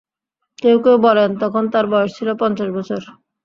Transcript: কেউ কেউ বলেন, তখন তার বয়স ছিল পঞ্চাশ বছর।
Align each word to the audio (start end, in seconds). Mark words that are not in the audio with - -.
কেউ 0.59 0.77
কেউ 0.85 0.95
বলেন, 1.07 1.29
তখন 1.41 1.63
তার 1.73 1.85
বয়স 1.91 2.11
ছিল 2.17 2.29
পঞ্চাশ 2.41 2.69
বছর। 2.77 3.01